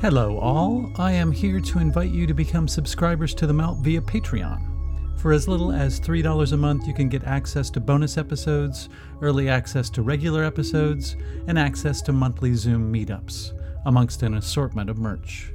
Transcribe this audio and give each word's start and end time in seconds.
Hello, 0.00 0.38
all. 0.38 0.92
I 0.96 1.10
am 1.10 1.32
here 1.32 1.58
to 1.58 1.80
invite 1.80 2.12
you 2.12 2.24
to 2.28 2.32
become 2.32 2.68
subscribers 2.68 3.34
to 3.34 3.48
The 3.48 3.52
Mount 3.52 3.82
via 3.82 4.00
Patreon. 4.00 5.18
For 5.18 5.32
as 5.32 5.48
little 5.48 5.72
as 5.72 5.98
$3 5.98 6.52
a 6.52 6.56
month, 6.56 6.86
you 6.86 6.94
can 6.94 7.08
get 7.08 7.24
access 7.24 7.68
to 7.70 7.80
bonus 7.80 8.16
episodes, 8.16 8.90
early 9.20 9.48
access 9.48 9.90
to 9.90 10.02
regular 10.02 10.44
episodes, 10.44 11.16
and 11.48 11.58
access 11.58 12.00
to 12.02 12.12
monthly 12.12 12.54
Zoom 12.54 12.92
meetups, 12.92 13.50
amongst 13.86 14.22
an 14.22 14.34
assortment 14.34 14.88
of 14.88 14.98
merch. 14.98 15.50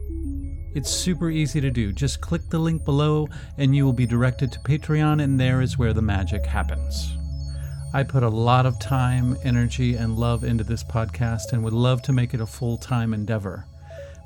It's 0.75 0.91
super 0.91 1.29
easy 1.29 1.61
to 1.61 1.71
do. 1.71 1.93
Just 1.93 2.19
click 2.19 2.41
the 2.49 2.59
link 2.59 2.83
below, 2.83 3.29
and 3.57 3.73
you 3.73 3.85
will 3.85 3.93
be 3.93 4.05
directed 4.05 4.51
to 4.51 4.59
Patreon, 4.59 5.23
and 5.23 5.39
there 5.39 5.61
is 5.61 5.77
where 5.77 5.93
the 5.93 6.01
magic 6.01 6.45
happens. 6.45 7.15
I 7.93 8.03
put 8.03 8.23
a 8.23 8.29
lot 8.29 8.65
of 8.65 8.77
time, 8.77 9.37
energy, 9.45 9.95
and 9.95 10.17
love 10.17 10.43
into 10.43 10.65
this 10.65 10.83
podcast 10.83 11.53
and 11.53 11.63
would 11.63 11.71
love 11.71 12.01
to 12.01 12.11
make 12.11 12.33
it 12.33 12.41
a 12.41 12.45
full 12.45 12.77
time 12.77 13.13
endeavor. 13.13 13.67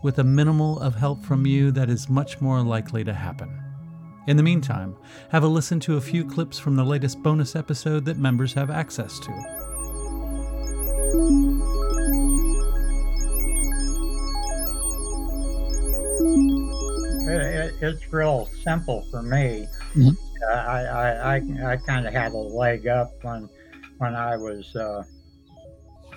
With 0.04 0.20
a 0.20 0.24
minimal 0.24 0.80
of 0.80 0.96
help 0.96 1.24
from 1.24 1.46
you, 1.46 1.72
that 1.72 1.90
is 1.90 2.08
much 2.10 2.40
more 2.40 2.62
likely 2.62 3.04
to 3.04 3.14
happen. 3.14 3.62
In 4.28 4.38
the 4.38 4.44
meantime, 4.44 4.96
have 5.32 5.44
a 5.44 5.48
listen 5.48 5.80
to 5.82 5.98
a 5.98 6.02
few 6.02 6.26
clips 6.26 6.60
from 6.60 6.76
the 6.76 6.84
latest 6.84 7.24
bonus 7.24 7.56
episode 7.56 8.06
that 8.06 8.18
members 8.18 8.54
have 8.54 8.70
access 8.70 9.20
to. 9.20 9.32
It, 17.30 17.74
it's 17.82 18.14
real 18.14 18.50
simple 18.64 19.06
for 19.12 19.22
me. 19.22 19.68
Mhm. 19.96 20.16
Uh, 20.50 20.54
I 20.54 20.82
I, 20.84 21.36
I, 21.36 21.72
I 21.74 21.78
kind 21.78 22.08
of 22.08 22.14
had 22.14 22.32
a 22.32 22.38
leg 22.38 22.88
up 22.88 23.12
when 23.22 23.50
when 23.98 24.16
I 24.16 24.38
was 24.38 24.76
uh, 24.76 25.04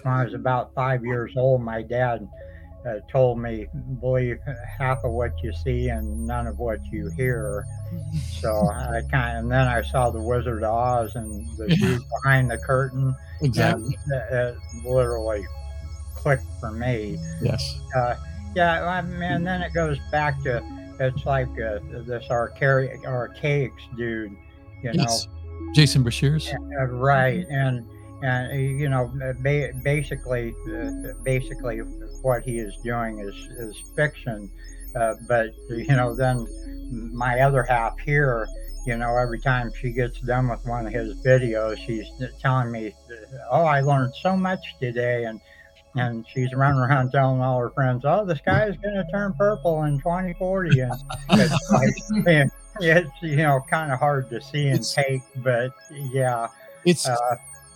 when 0.02 0.15
I 0.15 0.24
was 0.24 0.35
about 0.35 0.73
five 0.74 1.05
years 1.05 1.33
old. 1.37 1.62
My 1.62 1.83
dad 1.83 2.29
uh, 2.87 3.01
told 3.11 3.39
me 3.39 3.67
believe 4.01 4.39
half 4.79 5.05
of 5.05 5.13
what 5.13 5.33
you 5.43 5.53
see 5.53 5.89
and 5.89 6.27
none 6.27 6.47
of 6.47 6.59
what 6.59 6.79
you 6.91 7.11
hear. 7.17 7.65
So 8.41 8.69
I 8.69 9.03
kind 9.11 9.37
of, 9.39 9.43
and 9.45 9.53
then 9.53 9.67
I 9.69 9.83
saw 9.83 10.11
the 10.11 10.21
Wizard 10.23 10.63
of 10.63 10.71
Oz 10.73 11.17
and 11.17 11.47
the 11.59 11.69
dude 11.69 12.03
behind 12.23 12.51
the 12.51 12.59
curtain. 12.59 13.15
Exactly. 13.43 13.97
And 14.07 14.13
it, 14.15 14.33
it 14.33 14.89
literally 14.89 15.45
clicked 16.15 16.45
for 16.61 16.71
me. 16.71 17.19
Yes. 17.43 17.81
Uh, 17.95 18.17
yeah, 18.55 18.85
I 18.87 19.03
mean, 19.03 19.23
and 19.23 19.47
then 19.47 19.63
it 19.63 19.73
goes 19.73 19.99
back 20.11 20.41
to 20.43 20.63
it's 21.01 21.25
like 21.25 21.49
uh, 21.61 21.79
this 22.07 22.25
archaic, 22.31 23.03
Archaix 23.05 23.71
dude, 23.97 24.33
you 24.83 24.91
Yes. 24.93 25.29
Jason 25.75 26.03
Breshears. 26.05 26.53
uh, 26.53 26.85
right? 26.87 27.47
And 27.49 27.87
and 28.23 28.52
uh, 28.52 28.54
you 28.54 28.88
know, 28.88 29.10
ba- 29.43 29.73
basically, 29.82 30.54
uh, 30.74 31.13
basically, 31.24 31.79
what 32.23 32.43
he 32.43 32.59
is 32.59 32.77
doing 32.85 33.21
is 33.21 33.35
is 33.59 33.77
fiction. 33.96 34.51
Uh, 34.96 35.15
but 35.29 35.51
you 35.68 35.87
know, 35.96 36.15
then 36.15 36.46
my 37.12 37.40
other 37.40 37.62
half 37.62 37.96
here, 38.01 38.49
you 38.87 38.96
know, 38.96 39.16
every 39.16 39.38
time 39.40 39.71
she 39.80 39.90
gets 39.93 40.21
done 40.21 40.49
with 40.49 40.60
one 40.66 40.87
of 40.87 40.93
his 40.93 41.15
videos, 41.24 41.77
she's 41.79 42.07
telling 42.40 42.73
me, 42.73 42.93
"Oh, 43.51 43.62
I 43.65 43.80
learned 43.80 44.12
so 44.21 44.37
much 44.37 44.60
today," 44.80 45.24
and 45.24 45.40
and 45.96 46.24
she's 46.32 46.52
running 46.55 46.80
around 46.80 47.10
telling 47.12 47.40
all 47.40 47.59
her 47.60 47.71
friends, 47.71 48.02
"Oh, 48.05 48.24
the 48.24 48.37
sky 48.37 48.66
is 48.66 48.77
going 48.79 48.95
to 48.95 49.07
turn 49.12 49.32
purple 49.34 49.84
in 49.84 49.99
2040," 49.99 50.80
and 50.80 50.93
it's 51.30 51.71
like, 51.71 51.95
it's 52.80 53.10
you 53.23 53.37
know 53.37 53.60
kind 53.71 53.93
of 53.93 53.99
hard 54.01 54.29
to 54.30 54.40
see 54.40 54.66
and 54.68 54.80
It's- 54.80 54.95
take, 54.95 55.23
but 55.37 55.73
yeah, 56.12 56.49
It's 56.84 57.09
uh, 57.09 57.16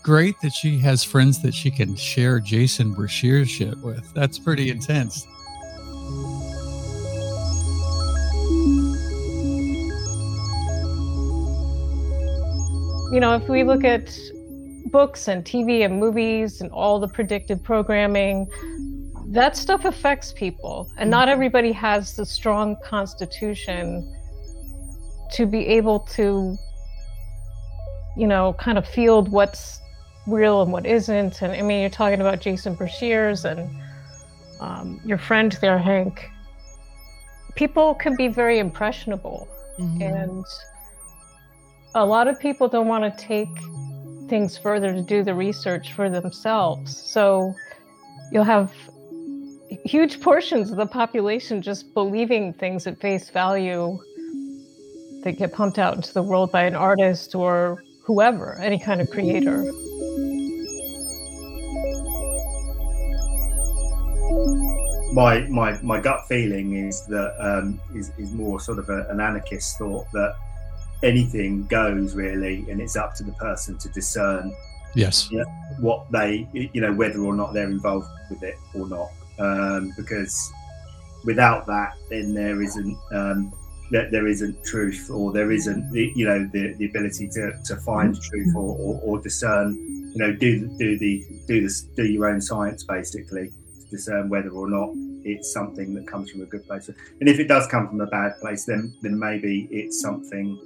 great 0.05 0.41
that 0.43 0.53
she 0.53 0.79
has 0.79 1.03
friends 1.03 1.43
that 1.43 1.55
she 1.55 1.71
can 1.71 1.97
share 1.97 2.39
Jason 2.39 2.95
Breshears 2.95 3.49
shit 3.49 3.77
with. 3.79 4.13
That's 4.15 4.39
pretty 4.39 4.71
intense. 4.71 5.27
you 13.14 13.20
know, 13.20 13.33
if 13.37 13.48
we 13.48 13.63
look 13.63 13.85
at 13.85 14.19
books 14.87 15.29
and 15.29 15.45
TV 15.45 15.85
and 15.85 16.01
movies 16.01 16.61
and 16.61 16.69
all 16.73 16.98
the 16.98 17.07
predictive 17.07 17.63
programming, 17.63 18.51
that 19.29 19.57
stuff 19.57 19.85
affects 19.85 20.33
people. 20.33 20.91
And 20.98 21.11
not 21.11 21.29
everybody 21.29 21.70
has 21.70 22.17
the 22.17 22.27
strong 22.27 22.77
constitution 22.85 24.13
to 25.35 25.47
be 25.47 25.64
able 25.64 26.01
to, 26.17 26.57
you 28.17 28.27
know, 28.27 28.55
kind 28.55 28.79
of 28.79 28.89
field 28.89 29.31
what's 29.31 29.81
real 30.27 30.62
and 30.62 30.73
what 30.73 30.86
isn't. 30.86 31.42
And 31.42 31.52
I 31.52 31.62
mean, 31.62 31.80
you're 31.80 31.90
talking 31.90 32.20
about 32.20 32.40
Jason 32.40 32.77
Breshears 32.77 33.45
and 33.45 33.70
um, 34.61 35.01
your 35.05 35.18
friend 35.18 35.57
there, 35.61 35.79
Hank. 35.79 36.30
People 37.55 37.95
can 37.95 38.17
be 38.17 38.29
very 38.29 38.58
impressionable 38.58 39.48
and 39.79 40.45
a 41.95 42.05
lot 42.05 42.29
of 42.29 42.39
people 42.39 42.68
don't 42.68 42.89
want 42.89 43.05
to 43.05 43.24
take 43.24 43.48
things 44.29 44.57
further 44.57 44.92
to 44.92 45.02
do 45.02 45.23
the 45.23 45.34
research 45.34 45.92
for 45.92 46.08
themselves 46.08 46.96
so 46.96 47.52
you'll 48.33 48.45
have 48.45 48.73
huge 49.84 50.20
portions 50.20 50.70
of 50.70 50.77
the 50.77 50.86
population 50.86 51.61
just 51.61 51.92
believing 51.95 52.52
things 52.52 52.86
at 52.86 52.98
face 53.01 53.30
value 53.30 53.98
that 55.23 55.33
get 55.33 55.52
pumped 55.52 55.79
out 55.79 55.95
into 55.95 56.13
the 56.14 56.23
world 56.23 56.51
by 56.52 56.64
an 56.64 56.74
artist 56.74 57.34
or 57.34 57.83
whoever 58.02 58.58
any 58.61 58.79
kind 58.79 59.01
of 59.01 59.11
creator 59.11 59.64
my 65.14 65.41
my 65.48 65.80
my 65.83 66.01
gut 66.01 66.27
feeling 66.29 66.75
is 66.89 67.07
that 67.07 67.35
um, 67.39 67.80
is 67.95 68.11
is 68.19 68.33
more 68.33 68.58
sort 68.58 68.79
of 68.79 68.89
a, 68.91 69.07
an 69.11 69.20
anarchist 69.20 69.79
thought 69.79 70.11
that 70.13 70.35
anything 71.02 71.67
goes 71.67 72.14
really, 72.14 72.64
and 72.69 72.80
it's 72.80 72.97
up 72.97 73.14
to 73.17 73.25
the 73.25 73.33
person 73.33 73.79
to 73.79 73.89
discern 73.91 74.52
Yes. 74.97 75.29
what 75.80 76.07
they 76.13 76.47
you 76.52 76.80
know 76.80 76.92
whether 76.92 77.20
or 77.20 77.35
not 77.35 77.52
they're 77.52 77.69
involved 77.69 78.08
with 78.30 78.42
it 78.42 78.57
or 78.75 78.89
not. 78.89 79.08
Um, 79.39 79.92
because 79.97 80.52
without 81.25 81.67
that, 81.67 81.95
then 82.11 82.33
there 82.33 82.63
isn't 82.63 82.96
um, 83.13 83.52
there, 83.91 84.08
there 84.11 84.27
isn't 84.29 84.64
truth, 84.64 85.11
or 85.13 85.33
there 85.33 85.51
isn't 85.51 85.91
the, 85.92 86.13
you 86.14 86.27
know 86.27 86.48
the, 86.52 86.75
the 86.75 86.86
ability 86.86 87.29
to, 87.29 87.52
to 87.64 87.77
find 87.77 88.20
truth 88.20 88.55
or, 88.55 88.77
or, 88.79 89.01
or 89.02 89.20
discern. 89.20 89.75
You 90.14 90.19
know, 90.19 90.33
do 90.33 90.69
do 90.79 90.96
the 90.96 91.25
do 91.48 91.61
this 91.61 91.83
do 91.96 92.05
your 92.05 92.29
own 92.29 92.41
science 92.41 92.85
basically 92.85 93.51
discern 93.97 94.29
whether 94.29 94.51
or 94.51 94.69
not 94.69 94.91
it's 95.25 95.53
something 95.53 95.95
that 95.95 96.07
comes 96.07 96.31
from 96.31 96.43
a 96.43 96.47
good 96.47 96.67
place. 96.67 96.89
And 96.89 97.29
if 97.29 97.39
it 97.39 97.49
does 97.49 97.67
come 97.67 97.89
from 97.89 98.01
a 98.01 98.07
bad 98.07 98.33
place, 98.41 98.65
then 98.65 98.95
then 99.03 99.19
maybe 99.19 99.69
it's 99.71 100.01
something 100.01 100.59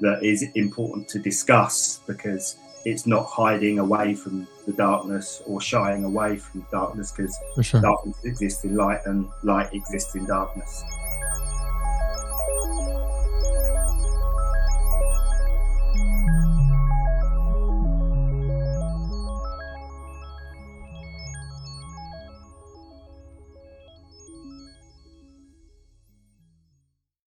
that 0.00 0.22
is 0.22 0.44
important 0.54 1.08
to 1.08 1.18
discuss 1.18 2.00
because 2.06 2.56
it's 2.84 3.06
not 3.06 3.24
hiding 3.24 3.78
away 3.78 4.14
from 4.14 4.46
the 4.66 4.72
darkness 4.72 5.42
or 5.46 5.60
shying 5.60 6.04
away 6.04 6.36
from 6.36 6.64
darkness 6.70 7.12
because 7.12 7.36
sure. 7.62 7.80
darkness 7.80 8.16
exists 8.24 8.62
in 8.64 8.76
light 8.76 9.00
and 9.06 9.28
light 9.42 9.72
exists 9.74 10.14
in 10.14 10.24
darkness. 10.26 10.84